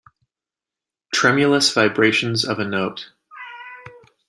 [1.13, 3.11] Tremulous vibration of a note.